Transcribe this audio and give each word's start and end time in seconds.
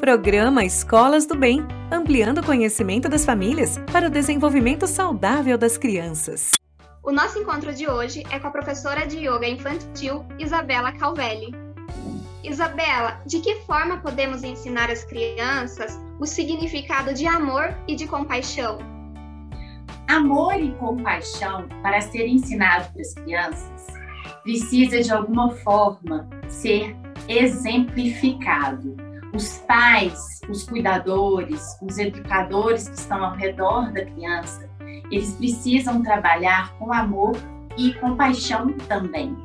Programa 0.00 0.62
Escolas 0.62 1.24
do 1.24 1.34
Bem, 1.34 1.66
ampliando 1.90 2.38
o 2.38 2.44
conhecimento 2.44 3.08
das 3.08 3.24
famílias 3.24 3.78
para 3.90 4.08
o 4.08 4.10
desenvolvimento 4.10 4.86
saudável 4.86 5.56
das 5.56 5.78
crianças. 5.78 6.50
O 7.02 7.10
nosso 7.10 7.38
encontro 7.38 7.74
de 7.74 7.88
hoje 7.88 8.22
é 8.30 8.38
com 8.38 8.48
a 8.48 8.50
professora 8.50 9.06
de 9.06 9.16
yoga 9.16 9.48
infantil 9.48 10.26
Isabela 10.38 10.92
Calvelli. 10.92 11.50
Isabela, 12.44 13.22
de 13.24 13.40
que 13.40 13.54
forma 13.62 13.96
podemos 13.96 14.44
ensinar 14.44 14.90
às 14.90 15.02
crianças 15.02 15.98
o 16.20 16.26
significado 16.26 17.14
de 17.14 17.26
amor 17.26 17.74
e 17.88 17.96
de 17.96 18.06
compaixão? 18.06 18.78
Amor 20.08 20.60
e 20.60 20.72
compaixão, 20.74 21.66
para 21.82 22.02
ser 22.02 22.28
ensinado 22.28 22.92
para 22.92 23.00
as 23.00 23.14
crianças, 23.14 23.86
precisa 24.42 25.00
de 25.00 25.10
alguma 25.10 25.52
forma 25.52 26.28
ser 26.48 26.94
exemplificado 27.28 29.05
os 29.36 29.58
pais, 29.58 30.40
os 30.48 30.64
cuidadores, 30.64 31.78
os 31.82 31.98
educadores 31.98 32.88
que 32.88 32.96
estão 32.96 33.22
ao 33.22 33.34
redor 33.34 33.92
da 33.92 34.04
criança, 34.06 34.68
eles 35.10 35.32
precisam 35.34 36.02
trabalhar 36.02 36.72
com 36.78 36.90
amor 36.90 37.36
e 37.76 37.92
compaixão 37.94 38.72
também. 38.88 39.36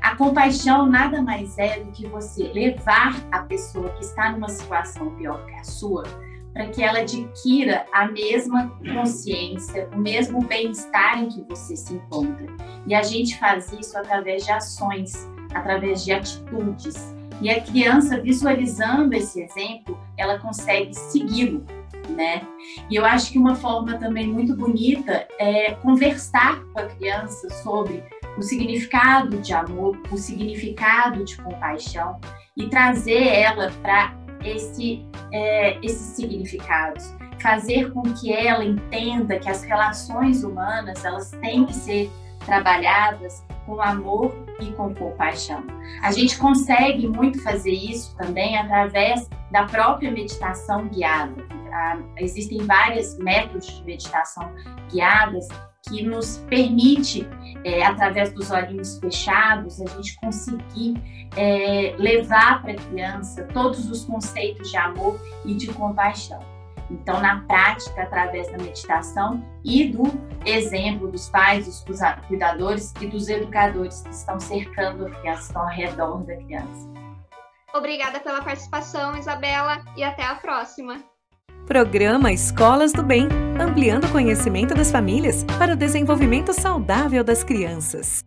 A 0.00 0.14
compaixão 0.14 0.86
nada 0.86 1.20
mais 1.20 1.58
é 1.58 1.80
do 1.80 1.90
que 1.90 2.06
você 2.06 2.44
levar 2.44 3.14
a 3.32 3.40
pessoa 3.40 3.90
que 3.90 4.04
está 4.04 4.30
numa 4.30 4.48
situação 4.48 5.10
pior 5.16 5.44
que 5.46 5.54
a 5.54 5.64
sua 5.64 6.04
para 6.52 6.68
que 6.68 6.84
ela 6.84 7.00
adquira 7.00 7.84
a 7.92 8.06
mesma 8.06 8.72
consciência, 8.94 9.88
o 9.92 9.98
mesmo 9.98 10.40
bem-estar 10.46 11.18
em 11.18 11.28
que 11.28 11.42
você 11.48 11.74
se 11.74 11.94
encontra. 11.94 12.46
E 12.86 12.94
a 12.94 13.02
gente 13.02 13.36
faz 13.40 13.72
isso 13.72 13.98
através 13.98 14.44
de 14.44 14.52
ações, 14.52 15.28
através 15.52 16.04
de 16.04 16.12
atitudes. 16.12 17.12
E 17.40 17.50
a 17.50 17.60
criança 17.60 18.20
visualizando 18.20 19.14
esse 19.14 19.42
exemplo, 19.42 19.98
ela 20.16 20.38
consegue 20.38 20.94
segui-lo, 20.94 21.64
né? 22.08 22.42
E 22.90 22.94
eu 22.94 23.04
acho 23.04 23.32
que 23.32 23.38
uma 23.38 23.54
forma 23.54 23.98
também 23.98 24.26
muito 24.26 24.56
bonita 24.56 25.26
é 25.38 25.72
conversar 25.74 26.62
com 26.72 26.80
a 26.80 26.86
criança 26.86 27.48
sobre 27.62 28.02
o 28.36 28.42
significado 28.42 29.38
de 29.38 29.52
amor, 29.52 30.00
o 30.10 30.16
significado 30.16 31.24
de 31.24 31.36
compaixão 31.36 32.20
e 32.56 32.68
trazer 32.68 33.26
ela 33.26 33.70
para 33.82 34.14
esse, 34.44 35.04
é, 35.32 35.78
esses 35.82 36.14
significados, 36.14 37.14
fazer 37.40 37.92
com 37.92 38.02
que 38.02 38.32
ela 38.32 38.64
entenda 38.64 39.38
que 39.38 39.48
as 39.48 39.62
relações 39.62 40.44
humanas 40.44 41.04
elas 41.04 41.30
têm 41.42 41.64
que 41.64 41.74
ser 41.74 42.10
trabalhadas 42.44 43.44
com 43.66 43.80
amor 43.80 44.34
e 44.60 44.72
com 44.72 44.94
compaixão. 44.94 45.64
A 46.02 46.12
gente 46.12 46.38
consegue 46.38 47.08
muito 47.08 47.42
fazer 47.42 47.72
isso 47.72 48.14
também 48.16 48.56
através 48.56 49.28
da 49.50 49.64
própria 49.64 50.10
meditação 50.10 50.86
guiada. 50.88 51.44
Ah, 51.72 51.98
existem 52.18 52.58
vários 52.64 53.18
métodos 53.18 53.66
de 53.66 53.84
meditação 53.84 54.48
guiadas 54.90 55.48
que 55.88 56.02
nos 56.02 56.38
permite, 56.48 57.28
é, 57.64 57.84
através 57.84 58.32
dos 58.32 58.50
olhinhos 58.50 58.98
fechados, 58.98 59.80
a 59.82 59.86
gente 59.86 60.16
conseguir 60.16 60.94
é, 61.36 61.94
levar 61.98 62.62
para 62.62 62.72
a 62.72 62.76
criança 62.76 63.44
todos 63.52 63.90
os 63.90 64.04
conceitos 64.04 64.70
de 64.70 64.76
amor 64.76 65.20
e 65.44 65.54
de 65.54 65.66
compaixão. 65.68 66.53
Então, 66.90 67.20
na 67.20 67.40
prática, 67.40 68.02
através 68.02 68.50
da 68.50 68.58
meditação 68.58 69.44
e 69.64 69.88
do 69.88 70.04
exemplo 70.44 71.08
dos 71.10 71.28
pais, 71.28 71.66
dos 71.66 71.84
cuidadores 72.28 72.92
e 73.00 73.06
dos 73.06 73.28
educadores 73.28 74.02
que 74.02 74.10
estão 74.10 74.38
cercando 74.38 75.06
a 75.06 75.10
criança, 75.10 75.42
estão 75.42 75.62
ao 75.62 75.68
redor 75.68 76.24
da 76.24 76.36
criança. 76.36 76.88
Obrigada 77.74 78.20
pela 78.20 78.42
participação, 78.42 79.16
Isabela, 79.16 79.82
e 79.96 80.04
até 80.04 80.24
a 80.24 80.36
próxima. 80.36 81.02
Programa 81.66 82.30
Escolas 82.30 82.92
do 82.92 83.02
Bem, 83.02 83.26
ampliando 83.58 84.04
o 84.04 84.12
conhecimento 84.12 84.74
das 84.74 84.90
famílias 84.90 85.44
para 85.58 85.72
o 85.72 85.76
desenvolvimento 85.76 86.52
saudável 86.52 87.24
das 87.24 87.42
crianças. 87.42 88.22